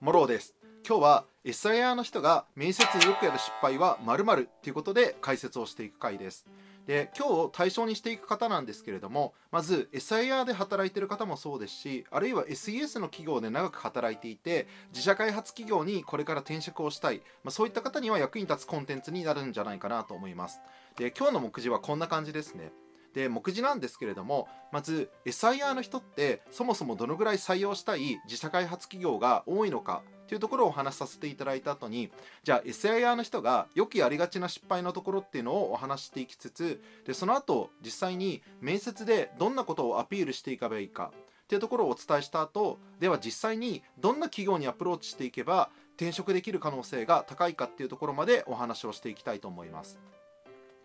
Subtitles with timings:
[0.00, 0.54] モローです。
[0.86, 6.46] 今日は SIR の人が面接でよくやる失敗は〇〇っていうことで解説をしていく回です。
[6.86, 20.60] で今日を対象にしていく方なんですけれどもまず SIR で働いてる方もそうですしあるいは SES の企業で長く働いていて自社開発企業にこれから転職をしたい、まあ、そういった方には役に立つコンテンツになるんじゃないかなと思います。
[20.96, 22.70] で今日の目次はこんな感じですね。
[23.18, 32.12] で目次なんですけれどもまず SIR の人ってそもそもどのぐらい採用したい自社開発企業が多いのかというところをお話しさせていただいた後に
[32.44, 49.98] じゃあ SIR の人がよくやりがちな失敗のところっていうのをお話していきつつでその後実際に面接でどんなことをアピールしていけばいいかっていうところをお伝えした後では実際にどんな企業にアプローチしていけば転職できる可能性が高いかっていうところまでお話をしていきたいと思います。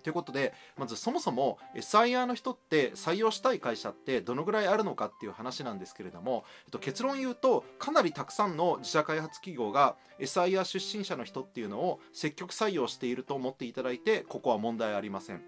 [0.03, 15.41] ということでまずそもそも SIR の人って採用したい会社ってどのぐらいあるのかっていう話なんですけれども、えっと、結論言うとかなりたくさんの自社開発企業が SIR 出身者の人っていうのを積極採用していると思っていただいてここは問題ありません。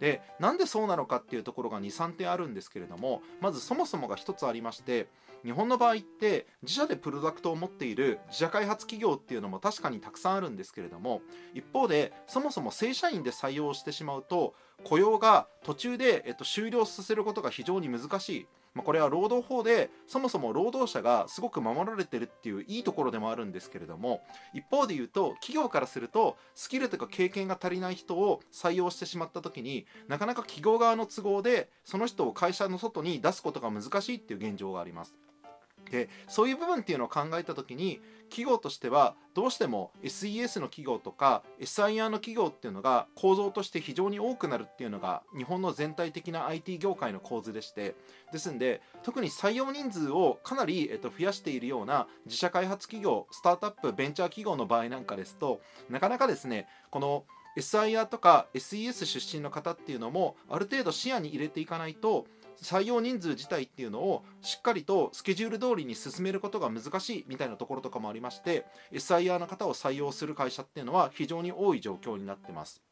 [0.00, 5.06] でなんでそうなのかっていうところが23点あるんですけれどもまずそもそもが1つありまして
[5.44, 11.22] 日本の場合って自社でプロダクトを持っている自社開発企業っていうのも確かにたくさんあるんですけれども
[11.54, 35.16] 一方でそもそも正社員で採用してしまうと雇用が途中で、えっと、終了させることが非常に難しいまあ、これは労働法でそもそも労働者がすごく守られてるっていういいところでもあるんですけれども一方で言うと企業からするとスキルとか経験が足りない人を採用してしまった時になかなか企業側の都合でその人を会社の外に出すことが難しいっていう現状があります。
[35.90, 47.94] でそういう部分っていうのを考えた時に企業としてはどうしても SES の企業とか SIR の企業っていうのが構造として非常に多くなるっていうのが日本の全体的な IT 業界の構図でして
[48.32, 57.24] ですんで特に採用人数をかなり、えっと、増やしているような自社開発企業スタートアップベンチャー企業の場合なんかですとなかなかですねこの
[57.56, 62.26] SIR とか SES 出身の方っていうのもある程度視野に入れていかないと
[62.62, 72.82] 採用人数自体っていうのをしっかりとスケジュール通りに進めることが難しいみたいなところとかもありまして SIR の方を採用する会社っていうのは非常に多い状況になってます。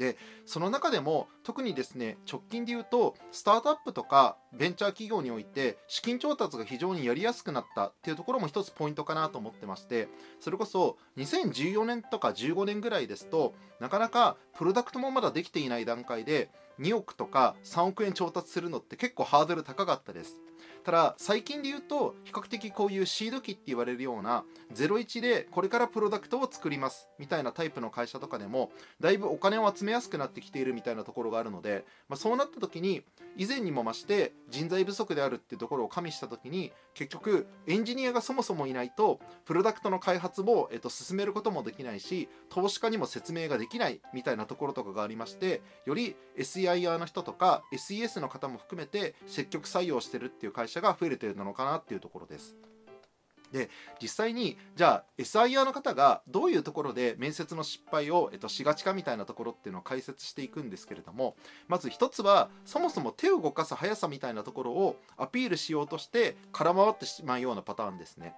[0.00, 0.16] で
[0.46, 10.08] その中でも特にですね直近で言うとスタートアップとかベンチャー企業において資金調達が非常にやりやすくなったっていうところも一つポイントかなと思ってまして
[10.40, 16.48] それこそ2014年とか15年ぐらいですとなかなかプロダクトもまだできていない段階で
[16.80, 20.38] 2億とか3億円調達するのって結構ハードル高かったです。
[20.84, 28.70] ただ最近で言うと比較的こういうシード機って言われるような01でこれからプロダクトを作りますみたいなタイプの会社とかでも
[29.00, 33.02] だいぶお金を集めやすくなってきているみたいなところがあるので、まあ、そうなった時に
[33.36, 52.54] 以前にも増して人材不足であるっていうところを加味した時に結局エンジニアがそもそもいないとプロダクトの開発も、えっと、進めることもできないし投資家にも説明ができないみたいなところとかがありましてより SEIR の人とか SES の方も含めて積極採用してるっていう会社が増えるというのかなっていうところです。
[53.52, 61.36] で実際にじゃあ SIR の方がどういうところで面接の失敗を、えっと、しがちかみたいなところっていうのを解説していくんですけれども
[61.68, 68.34] まず一つはそもそも手を動かす速さみたいなところをアピールしようとして空回ってしまうようなパターンですね。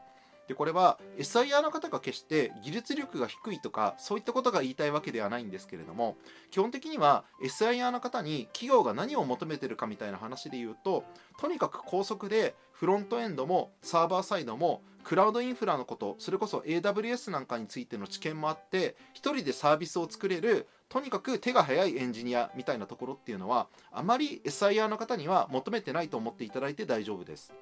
[0.52, 6.16] でこれは SIR の方が決して技術力が低いとかそういったことが言いたいわけではないんですけれども
[6.50, 11.04] 基本的には SIR の方に企業が何を求めてるかみたいな話で言うと
[11.40, 27.54] とにかく高速でフロントエンドもサーバーサイドもクラウドインフラのことそれこそ AWS なんかについての知見もあって1人でサービスを作れるとにかく手が速いエンジニアみたいなところっていうのはあまり SIR の方には求めてないと思っていただいて大丈夫です。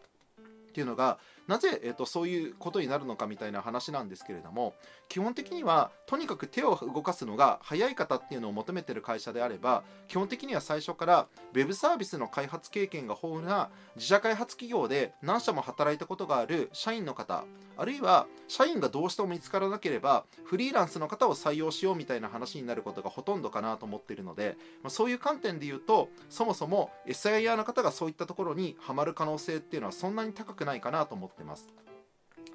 [0.71, 1.19] っていうのが
[1.51, 4.75] なぜ、えーと、そういうことになるのかみたいな話なんですけれども
[5.09, 17.43] 基本的にはとにかく手を動かすのが早い方っていうのを求めてる会社であれば基本的には最初から Web サービスの開発経験が豊富な自社開発企業で何社も働いたことがある社員の方
[17.77, 31.69] あるいは社員がどうしても見つからなければフリーランスの方を採用しようみたいな話になることがほとんどかなと思っているので、まあ、そういう観点で言うとそもそも SIR の方がそういったところにはまる可能性っていうのはそんなに高くないかなと思ってます。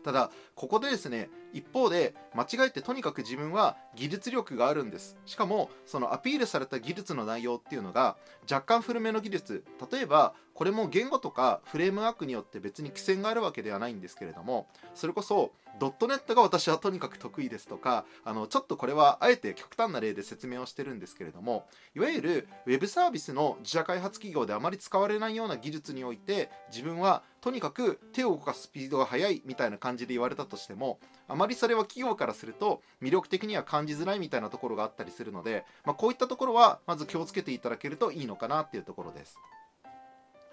[0.04, 5.18] ただここでですね一方で間違えてとにかく自分は技術力があるんです。
[5.26, 8.18] しかもそのアピールされた技術の内容っていうのが
[8.52, 9.64] 若干古めの技術。
[9.92, 39.38] 例えばこれも言語とかフレームワークによって別に規制があるわけではないんですけれどもそれこそドットネットが私はとにかく得意ですとかあのちょっとこれはあえて極端な例で説明をしてるんですけれどもいわゆるウェブサービスの自社開発企業であまり使われないような技術において自分はとにかく手を動かすスピードが速いみたいな感じで言われたとしてもあまりりそれは企業からすると魅力的には感じづらいみたいなところがあったりするので、まあ、こういったところはまず気をつけていただけるといいのかなっていうところです。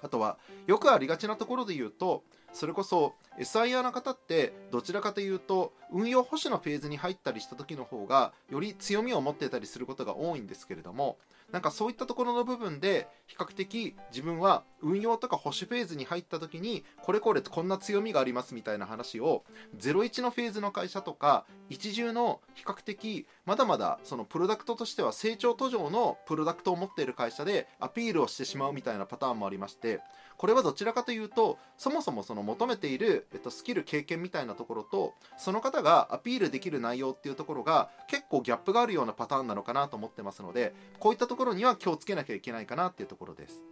[0.03, 0.37] あとは
[0.67, 11.17] よくありがちなところで言うとそれこそ SIR の方ってどちらかというと運用保守のフェーズに入ったりした時の方がより強みを持ってたりすることが多いんですけれども
[11.53, 19.45] なんかそういったところの部分で比較的自分は運用とか保守フェーズに入った時にこれこれこんな強みがありますみたいな話を
[19.79, 30.01] 01のフェーズの会社とか一重の比較的まだまだそのプロダクトとしては成長途上のプロダクトを持っている会社でアピールをしてしまうみたいなパターンもありまして
[30.37, 43.63] これはどちらかというとそもそもその求めている、えっと、スキル経験みたいなところとその方がアピールできる内容っていうところが結構ギャップがあるようなパターンなのかなと思ってますのでこういったところには気をつけなきゃいけないかなっていうところです。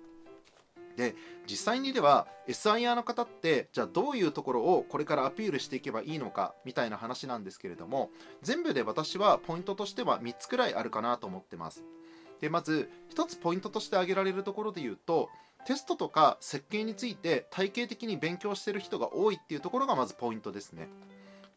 [0.96, 1.14] で
[1.48, 8.10] 実際にでは SIR の方ってじゃあどういうところをこれからアピールしていけばいいのかみたいな話なんですけれども
[8.42, 11.84] 全部で私はポイントとしては3つくらいあるかなと思ってます
[12.40, 15.30] でまず1つポイントとして挙げられるところで言うと
[15.66, 20.88] テストとか設計について体系的に勉強してる人が多いっていうところがまずポイントですね。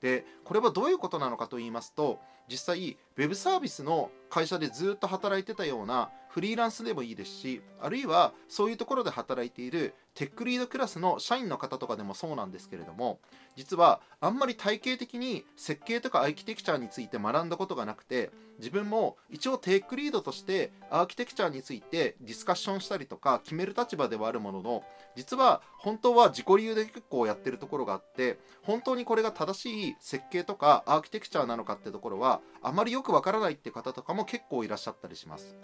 [0.01, 2.19] でこれはどういうことなのかと言いますと
[2.49, 13.19] 実際 Web サービスの会社でずっと働いてたようなフリーランスでもいいですしあるいはそういうところで働いているテックリードクラスの社員の方とかでもそうなんですけれども
[13.55, 24.83] 実はあんまり体系的に設計とかアーキテクチャについて学んだことがなくて自分も一応テックリードとしてアーキテクチャについてディスカッションしたりとか決める立場ではあるものの
[25.15, 35.55] 実は本当は自己流で結構やってるところがあって本当にこれが正しい設計とかアーキテクチャなのかってところはあまりよくわからないって方とかもも結構いらっしゃったりします。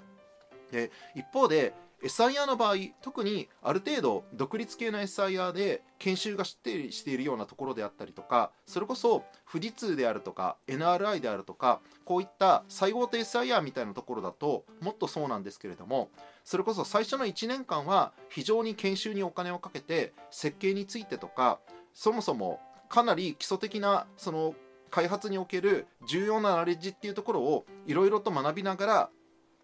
[0.71, 1.73] で一方で
[2.03, 16.09] SIR の場合特にある程度独立系の SIR で研修がしてしているようなところであったりとかそれこそ富士通であるとか NRI であるとかこういった最大手 SIR みたいなところだともっとそうなんですけれども
[16.45, 21.59] それこそ最初の1年間は非常に研修にお金をかけて設計についてとか
[21.93, 24.55] そもそもかなり基礎的なその
[24.89, 29.09] 開発における重要なナレッジっていうところをいろいろと学びながら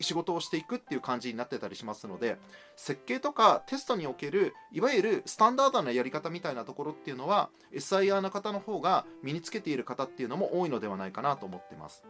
[0.01, 2.38] 仕事をしていくっていう感じになってたりしますので
[2.75, 12.04] 設計とかテストにおけるいわゆるスタンダードなやり方みたいなところっていうのは SIR の方の方が身につけている方っていうのも多いのではないかなと思ってます。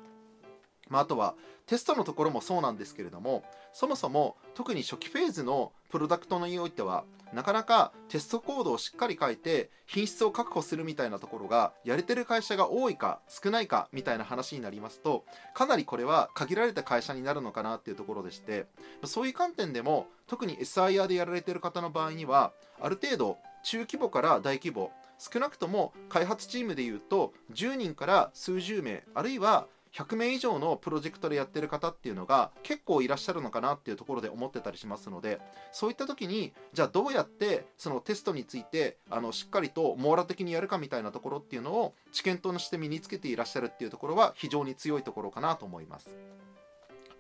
[0.90, 1.36] まあ、あとは
[1.66, 3.44] テストのところもそうなんですけれども
[3.74, 18.68] そもそも特に初期フェーズのプロダクトにおいてはなかなかテストコードをしっかり書いて品質を確保するみたいなところがやれてる会社が多いか少ないかみたいな話になりますとかなりこれは限られた会社になるのかなっていうところでして
[19.04, 35.40] そういう観点でも特に SIR でやられてる方の場合にはある程度中規模から大規模少なくとも開発チームでいうと10人から数十名あるいは100名以上のプロジェクトでやってる方っていうのが結構いらっしゃるのかなっていうところで思ってたりしますので
[35.72, 46.14] そういった時にじゃあどうやってそのテストについてあのしっかりと網羅的にやるかみたいなところっていうのを知見として身につけていらっしゃるっていうところは非常に強いところかなと思います。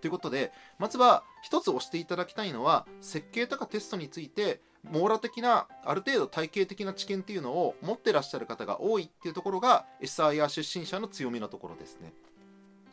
[0.02, 12.14] ということでまずは一つ押していただきたいのは設計とかテストについて網羅的なある程度体系的な知見っていうのを持ってらっしゃる方が多いっていうところが SIR 出身者の強みのところですね。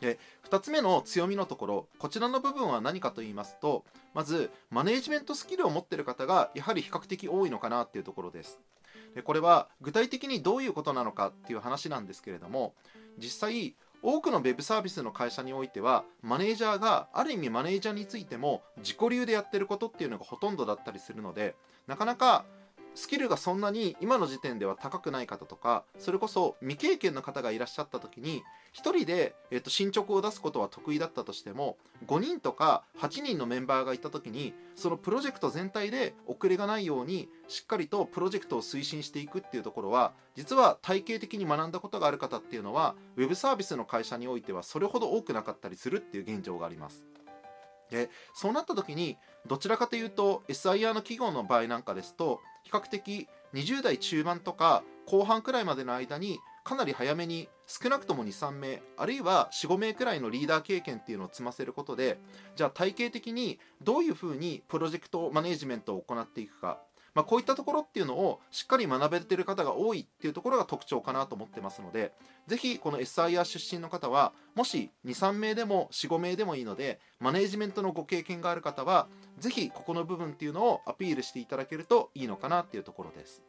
[0.03, 0.19] で
[0.49, 8.59] 2つ目の強みのところこちらの部分は何かと言いますとまずマネージメントスキルを持っている方がやはり比較的多いのかなっていうところです。
[9.15, 12.73] でこれは具体的にどういうことなのかっていう話なんですけれども
[13.17, 21.55] 実際多くの Web サービスの会社においてはマネージャーがある意味マネージャーについても自己流でやってることっていうのがほとんどだったりするので
[21.87, 22.43] なかなか
[22.95, 47.05] スキルがそんなに今の時点では高くない方とかそれこそ未経験の方がいらっしゃった時に1人で、えっと、進捗を出すことは得意だったとしても5人とか8人のメンバーがいた時にそのプロジェクト全体で遅れがないようにしっかりとプロジェクトを推進していくっていうところは実は体系的に学んだことがある方っていうのは Web サービスの会社においてはそれほど多くなかったりするっていう現状があります。
[47.89, 62.19] でそうなった時にどちらかというと SIR の企業の場合なんかですと比較的20代中盤とか後半くらいまでの間にかなり早めに少なくとも23名あるいは45名くらいのリーダー経験っていうのを積ませることで
[62.55, 66.79] じゃあ体系的にどういうふうにプロジェクトマネジメントを行っていくか。
[67.15, 72.11] まあ、こういったところっていうのをしっかり学べてる方が多いっていうところが特徴かなと思ってますので
[72.47, 79.07] ぜひこの SIR 出身の方はもし23名でも45名でもいいのでマネージメントのご経験がある方は
[79.39, 83.43] ぜひここの部分っていうのをアピールしていただけるといいのかなっていうところです。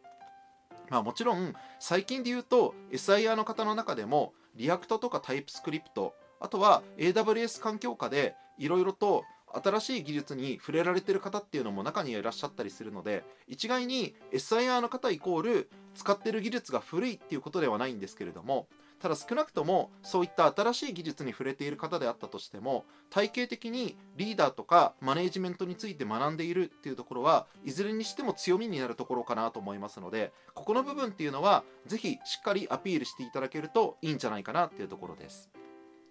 [0.90, 9.24] まあ、もちろん最近で言うと SIR の方の中でも React とか TypeScriptあとは AWS 環境下でいろいろと
[9.62, 18.66] 新しい技術に触れられてる方っていうのも中にはいらっしゃったりするので一概に SIR の方イコール使ってる技術が古いっていうことではないんですけれども
[19.00, 35.50] ただ少なくともそういった新しい技術に触れている方であったとしても体系的にリーダーとかマネージメントについて学んでいるっていうところはいずれにしても強みになるところかなと思いますのでここの部分っていうのは是非しっかりアピールしていただけるといいんじゃないかなっていうところです。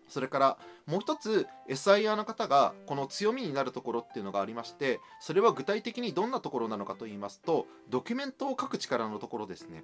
[0.07, 9.83] それからもう一つ SIR の方がこの強みになるところっていうのがありましてそれは具体的にどんなところなのかと言いますとドキュメントを書く力のところですね。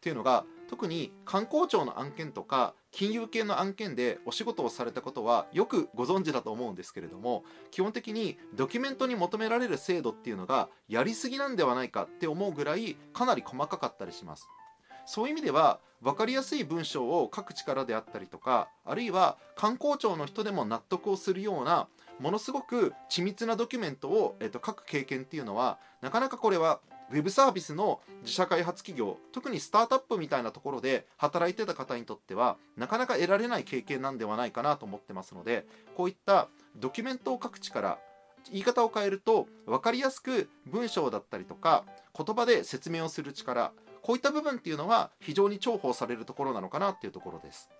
[0.00, 14.48] っていうのが特に観光庁の案件とか金融系の案件でお仕事をされたことはよくご存知だと思うんですけれども基本的にドキュメントに求められる精度っていうのがやりすぎなんではないかって思うぐらいかなり細かかったりします。
[15.06, 21.88] そういう意味では分かりやすい文章を書く力であったりとかあるいは観光庁の人でも納得をするような
[22.18, 26.80] ものすごく緻密なドキュメントを、えっと、書く経験っていうのはなかなかこれは
[27.10, 35.66] ウェブサービスの自社開発企業特にスタートアップみたいなところで働いてた方にとってはなかなか得られない経験なんではないかなと思ってますので
[35.96, 37.98] こういったドキュメントを書く力
[38.50, 41.84] 言い方を変えると分かりやすく文章だったりとか
[42.16, 47.70] 言葉で説明をする力こういった部分っていうのは非常に重宝されるところなのかなっていうところです。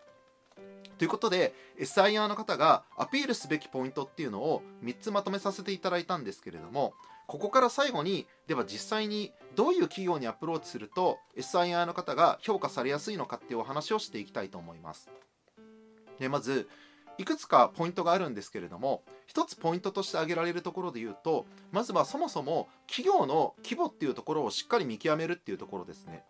[0.98, 6.92] ということで SIR の方がアピールすべきポイントっていうのを3つまとめさせていただいたんですけれども
[7.26, 15.08] ここから最後にでは実際にどういう企業にアプローチすると SIR の方が評価されやすいのかっていうお話をしていきたいと思います。
[16.18, 16.68] でまず
[17.16, 26.24] いくつかポイントがあるんですけれども一つポイントとして挙げられるところで言うとまずはそもそも企業の規模っていうところをしっかり見極めるっていうところですね。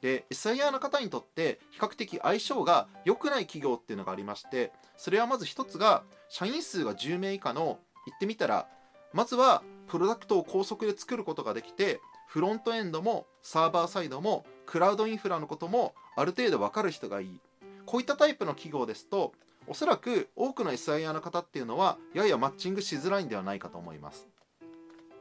[0.00, 8.66] で SIR の方にとって比較的相性が良くない企業っていうのがありましてそれはまず一つが社員数が10名以下の言ってみたら
[9.12, 17.40] まずはプロダクトを高速で作ることができてフロントエンドもサーバーサイドもクラウドインフラのこともある程度分かる人がいい。
[17.86, 19.32] こういったタイプの企業ですと
[19.66, 24.28] おそらく多くの SIR の方っていうのはややマッチングしづらいんではないかと思います。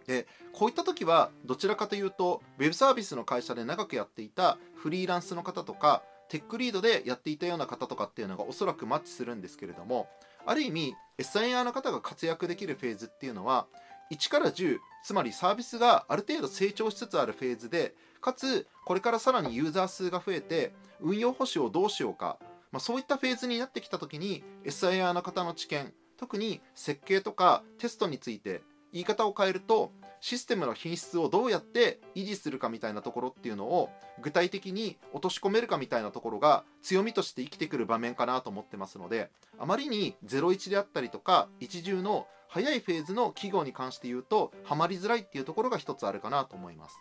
[0.05, 10.09] でこういった時はどちらかというと Web サービスの会社で長くやっていたフリーランスの方とかテックリードでやっていたような方とかっていうのがおそらくマッチするんですけれども
[10.45, 13.65] ある意味 SIR の方が活躍できるフェーズっていうのは
[14.11, 22.37] 1から10つまりサービスがある程度成長しつつあるフェーズでかつこれからさらにユーザー数が増えて運用保守をどうしようか
[22.73, 33.89] まあ、そういったフェーズになってきた時に SIR の方の知見特に設計とかテストについて言い方を変えるとシステムの品質をどうやって維持するかみたいなところっていうのを
[34.21, 46.97] 具体的に落とし込めるかみたいなところが強みとして生きてくる場面かなと思ってますのであまりに01であったりとか一重の早いフェーズの企業に関して言うとハマりづらいっていうところが一つあるかなと思います。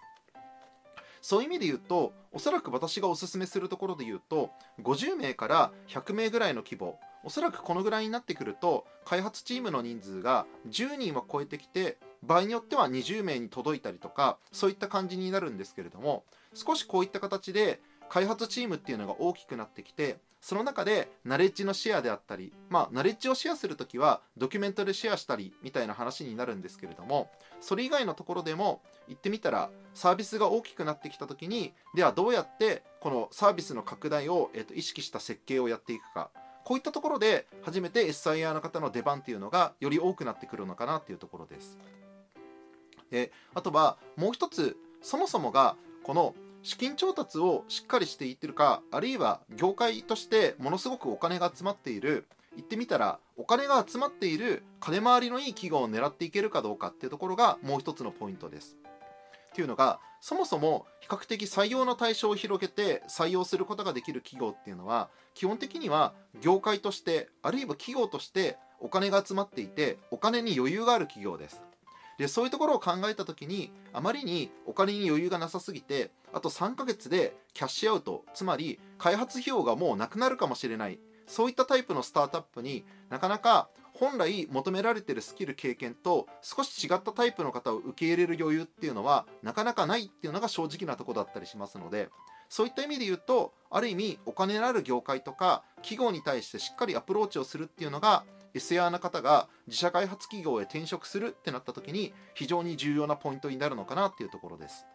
[1.22, 4.50] そういう意味で言うとおそらく私がおすすめするところで言うと
[4.82, 16.24] 50名から100名ぐらいの規模おそらくこのぐらいになってくると開発チームの人数が10人は超えてきて場合によっては20名に届いたりとかそういった感じになるんですけれども
[16.54, 27.30] 少しこういった形で開発チームっていうのが大きくなってきてその中でナレッジのシェアであったりまあナレッジをシェアするときはドキュメントでシェアしたりみたいな話になるんですけれども
[27.60, 36.30] それ以外のところでも言ってみたらサービスが大きくなってきた時にではどうやってこのサービスの拡大を、えー、と意識した設計をやっていくか
[36.64, 41.78] こういったところで初めて SIR の方の出番っていうのがより多くなってくるのかなっていうところです。
[43.10, 58.76] であとはもう一つそもそもがこの資金調達をしっかりしていってるかあるいは業界としてものすごくお金が集まっている言ってみたらお金が集まっている金回りのいい企業を狙っていけるかどうかっていうところがもう一つのポイントです。
[59.52, 71.62] っていうのがそもそも比較的採用の対象を広げて採用することができる企業っていうのは基本的には業界としてあるいは企業としてお金が集まっていてお金に余裕がある企業です。
[72.18, 80.98] でそういうところを考えた時にあまりにお金に余裕がなさすぎてあと3ヶ月でキャッシュアウトつまり開発費用がもうなくなるかもしれない。
[81.26, 92.08] そういったタイプのスタートアップになかなか本来求められてるスキル経験と少し違ったタイプの方を受け入れる余裕っていうのはなかなかないっていうのが正直なとこだったりしますので
[92.48, 104.86] そういった意味で言うとある意味お金のある業界とか企業に対してしっかりアプローチをするっていうのが SR な方が自社開発企業へ転職するってなった時に非常に重要なポイントになるのかなっていうところです。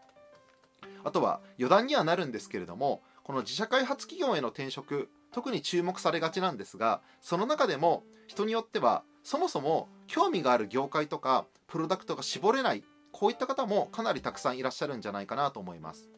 [1.04, 16.10] あとは余談にはなるんですけれどもこの自社開発企業への転職特に注目されがちなんですがその中でも人によってはそもそも興味がある業界とかプロダクトが絞れないこういった方もかなりたくさんいらっしゃるんじゃないかなと思います。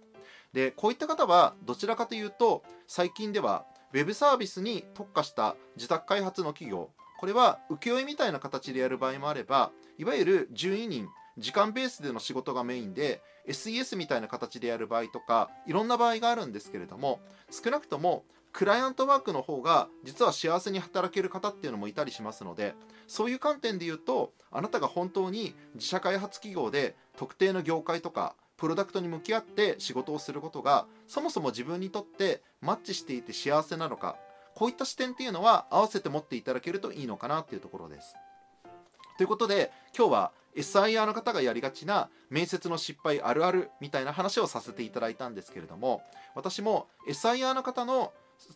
[0.54, 17.20] でこういった方はどちらかというと最近では Web サービスに特化した自宅開発の企業これは請負みたいな形でやる場合もあればいわゆる12人時間ベースでの仕事がメインで SES みたいな形でやる場合とかいろんな場合があるんですけれども
[17.52, 18.24] 少なくとも
[18.54, 22.74] クライアントワークの方が実は幸せに働ける方っていうのもいたりしますので
[23.06, 34.16] そういう観点で言うとあなたが本当に自社開発企業で特定の業界とかプロダクトに向き合って仕事をすることがそもそも自分にとってマッチしていて幸せなのか
[34.60, 38.14] こういった視点っていうのは合わせて持っていただけるといいのかなっていうところです。
[39.18, 46.02] ということで今日は SIR の方がやりがちな面接の失敗あるあるみたいな話をさせていただいたんですけれども
[46.36, 48.12] 私も SIR の方の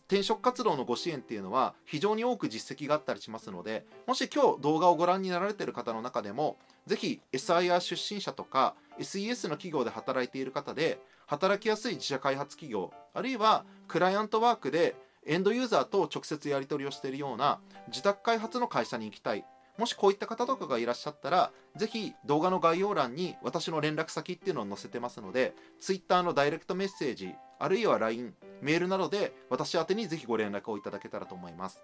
[0.06, 19.44] 転職活動のご支援っていうのは非常に多く実績があったりしますのでもし今日動画をご覧になられている方の中でもぜひ SIR 出身者とか SES の企業で働いている方で働きやすい自社開発企業あるいはクライアントワークでエンドユーザーと直接やり取りをしているような自宅開発の会社に行きたい。
[19.76, 31.82] もしこういった方とかがいらっしゃったらぜひ動画の概要欄に私の連絡先っていうのを載せてますので Twitter のダイレクトメッセージあるいは LINE メールなどで私宛にぜひご連絡をいただけたらと思います。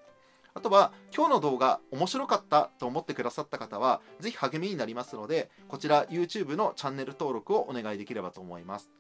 [0.53, 8.91] あとは今日の動画面白かったと思ってくださった方はぜひ励みになりますのでこちら YouTube のチャンネル登録をお願いできればと思います。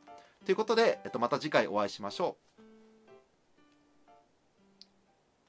[0.45, 2.50] ということで、えっと、また次回お会いしましょう。